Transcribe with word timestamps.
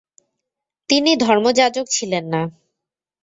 তিনি 0.89 1.11
ধর্মযাজক 1.15 1.85
ছিলেন 1.89 2.23
না। 2.25 2.41